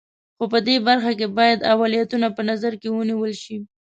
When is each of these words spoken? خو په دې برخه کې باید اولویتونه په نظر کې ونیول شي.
خو 0.37 0.43
په 0.53 0.59
دې 0.67 0.75
برخه 0.87 1.11
کې 1.19 1.27
باید 1.37 1.65
اولویتونه 1.73 2.27
په 2.35 2.41
نظر 2.49 2.73
کې 2.81 2.87
ونیول 2.91 3.33
شي. 3.43 3.57